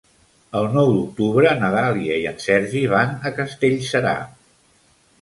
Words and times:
El 0.59 0.63
nou 0.77 0.89
d'octubre 0.95 1.53
na 1.61 1.71
Dàlia 1.77 2.17
i 2.23 2.27
en 2.33 2.41
Sergi 2.49 2.85
van 2.97 3.17
a 3.31 3.37
Castellserà. 3.39 4.19